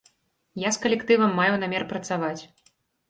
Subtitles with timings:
[0.61, 2.39] Я з калектывам маю намер працаваць!